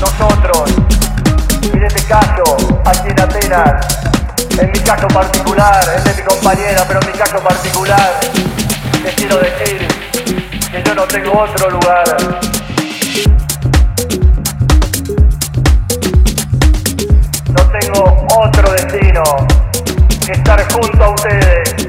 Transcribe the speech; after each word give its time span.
nosotros. 0.00 0.70
Y 1.62 1.76
en 1.76 1.84
este 1.84 2.04
caso, 2.04 2.82
aquí 2.84 3.08
en 3.08 3.20
Atenas, 3.20 3.86
en 4.58 4.72
mi 4.72 4.78
caso 4.80 5.06
particular, 5.08 5.80
es 5.94 6.04
de 6.04 6.14
mi 6.14 6.22
compañera, 6.22 6.84
pero 6.86 7.00
en 7.00 7.06
mi 7.06 7.12
caso 7.12 7.38
particular, 7.40 8.20
les 9.04 9.14
quiero 9.14 9.36
decir 9.38 9.88
que 10.72 10.82
yo 10.82 10.94
no 10.94 11.04
tengo 11.04 11.38
otro 11.38 11.70
lugar. 11.70 12.04
No 17.48 17.62
tengo 17.78 18.26
otro 18.38 18.72
destino 18.72 19.22
que 20.24 20.32
estar 20.32 20.72
junto 20.72 21.04
a 21.04 21.10
ustedes, 21.10 21.88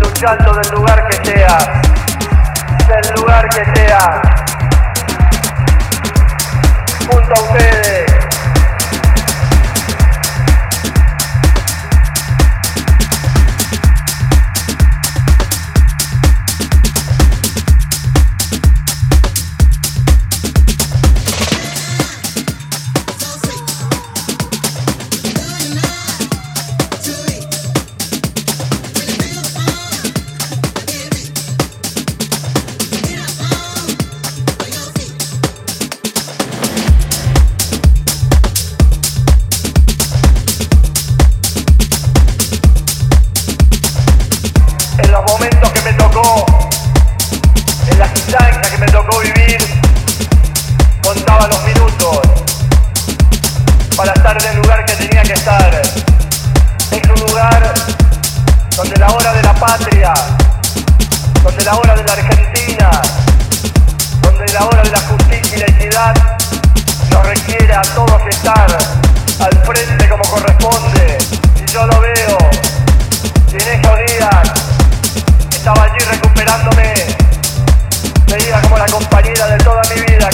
luchando 0.00 0.54
del 0.54 0.70
lugar 0.74 1.08
que 1.08 1.24
sea, 1.30 1.82
del 2.88 3.14
lugar 3.14 3.48
que 3.48 3.64
sea, 3.76 4.33
la 61.64 61.76
hora 61.76 61.94
de 61.94 62.04
la 62.04 62.12
Argentina, 62.12 62.90
donde 64.20 64.52
la 64.52 64.66
hora 64.66 64.82
de 64.82 64.90
la 64.90 64.98
justicia 64.98 65.56
y 65.56 65.60
la 65.60 65.66
equidad 65.66 66.14
nos 67.10 67.26
requiere 67.26 67.74
a 67.74 67.80
todos 67.80 68.20
estar 68.28 68.66
al 69.40 69.64
frente 69.64 70.08
como 70.08 70.22
corresponde. 70.24 71.18
Y 71.56 71.72
yo 71.72 71.86
lo 71.86 72.00
veo, 72.00 72.38
y 73.50 73.54
en 73.54 73.80
esos 73.80 73.98
días 74.06 74.52
estaba 75.50 75.84
allí 75.84 76.04
recuperándome. 76.10 76.92
Veía 78.26 78.60
como 78.60 78.76
la 78.76 78.86
compañera 78.86 79.46
de 79.46 79.56
toda 79.58 79.82
mi 79.94 80.02
vida, 80.02 80.28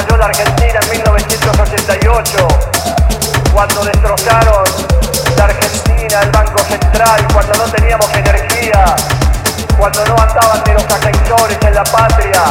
cayó 0.00 0.16
la 0.16 0.26
Argentina 0.26 0.80
en 0.82 0.90
1988, 0.90 2.48
cuando 3.52 3.84
destrozaron 3.84 4.64
la 5.36 5.44
Argentina, 5.44 6.20
el 6.22 6.30
Banco 6.30 6.58
Central, 6.64 7.26
cuando 7.32 7.52
no 7.54 7.64
teníamos 7.70 8.08
energía, 8.14 8.96
cuando 9.76 10.04
no 10.06 10.16
andaban 10.16 10.62
ni 10.66 10.72
los 10.72 10.84
ascensores 10.84 11.58
en 11.62 11.74
la 11.74 11.84
patria, 11.84 12.42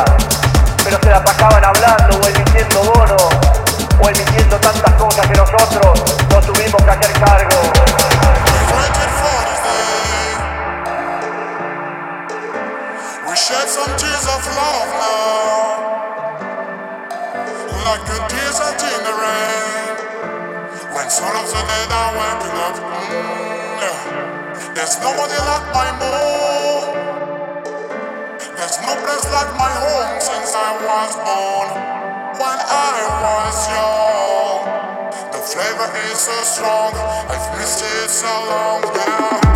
pero 0.83 0.99
se 1.01 1.09
la 1.09 1.23
pasaban 1.23 1.63
hablando 1.63 2.19
o 2.19 2.27
emitiendo 2.27 2.83
bonos 2.83 3.29
o 3.99 4.09
emitiendo 4.09 4.57
tantas 4.57 4.93
cosas 4.93 5.27
que 5.27 5.33
nosotros 5.33 6.08
there's 24.75 24.95
nobody 25.01 25.39
like 25.49 25.67
my 25.73 25.89
mom. 25.99 26.83
There's 28.57 28.77
no 28.81 28.93
place 29.03 29.27
like 29.31 29.51
my 29.57 29.71
home 29.83 30.19
since 30.19 30.53
I 30.55 30.69
was 30.87 31.13
born. 31.25 31.69
When 32.39 32.59
I 32.59 32.95
was 33.23 33.57
young, 33.73 34.61
the 35.31 35.39
flavor 35.39 35.89
is 36.11 36.19
so 36.19 36.37
strong. 36.43 36.93
I've 37.29 37.47
missed 37.57 37.83
it 37.83 38.09
so 38.09 38.27
long 38.27 38.81
now. 38.93 39.48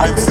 I'm 0.00 0.29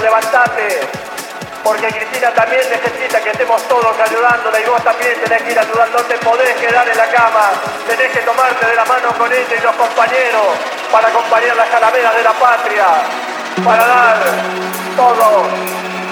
levantate, 0.00 0.80
porque 1.62 1.88
Cristina 1.88 2.30
también 2.30 2.62
necesita 2.70 3.20
que 3.20 3.30
estemos 3.30 3.62
todos 3.68 3.94
ayudándola 3.98 4.60
y 4.60 4.64
vos 4.64 4.82
también 4.82 5.14
tenés 5.22 5.42
que 5.42 5.52
ir 5.52 5.58
ayudando, 5.58 5.98
no 5.98 6.04
te 6.04 6.18
podés 6.18 6.54
quedar 6.56 6.88
en 6.88 6.96
la 6.96 7.06
cama, 7.06 7.50
tenés 7.86 8.10
que 8.10 8.20
tomarte 8.20 8.66
de 8.66 8.74
la 8.74 8.84
mano 8.84 9.08
con 9.18 9.32
ella 9.32 9.56
y 9.58 9.62
los 9.62 9.74
compañeros 9.76 10.46
para 10.90 11.08
acompañar 11.08 11.56
las 11.56 11.68
calaveras 11.68 12.16
de 12.16 12.22
la 12.22 12.32
patria, 12.32 12.86
para 13.64 13.86
dar 13.86 14.18
todas 14.96 15.46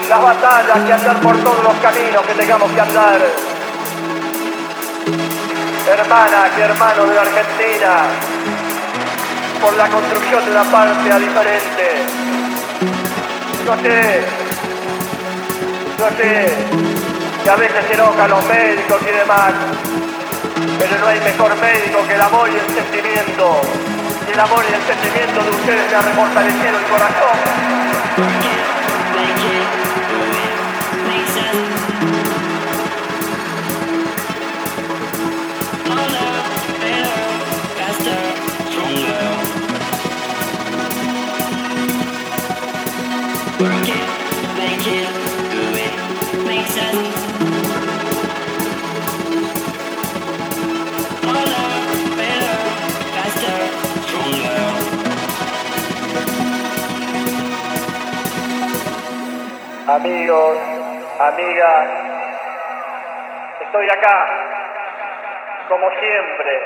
las 0.09 0.21
batallas 0.21 0.79
que 0.85 0.93
andar 0.93 1.19
por 1.19 1.37
todos 1.43 1.63
los 1.63 1.75
caminos 1.77 2.25
que 2.25 2.33
tengamos 2.33 2.71
que 2.71 2.81
andar. 2.81 3.21
Hermanas 5.87 6.49
y 6.57 6.61
hermanos 6.61 7.09
de 7.09 7.15
la 7.15 7.21
Argentina, 7.21 7.91
por 9.61 9.73
la 9.73 9.87
construcción 9.87 10.45
de 10.45 10.51
una 10.51 10.63
patria 10.63 11.17
diferente. 11.17 12.20
Yo 13.65 13.77
sé 16.17 16.55
que 17.43 17.49
a 17.49 17.55
veces 17.55 17.85
se 17.87 17.93
enojan 17.93 18.29
los 18.29 18.45
médicos 18.45 19.01
y 19.01 19.17
demás, 19.17 19.53
pero 20.79 20.99
no 20.99 21.07
hay 21.07 21.19
mejor 21.21 21.55
médico 21.57 21.99
que 22.07 22.15
el 22.15 22.21
amor 22.21 22.49
y 22.49 22.55
el 22.55 22.75
sentimiento. 22.75 23.61
Y 24.27 24.31
el 24.31 24.39
amor 24.39 24.63
y 24.69 24.73
el 24.73 24.81
sentimiento 24.81 25.43
de 25.43 25.49
ustedes 25.51 25.91
me 25.91 26.01
refortalecieron 26.01 26.81
el 26.81 26.89
corazón. 26.89 27.80
Amigos, 60.01 60.57
amigas, 61.19 61.87
estoy 63.61 63.87
acá, 63.87 64.29
como 65.69 65.91
siempre, 65.91 66.63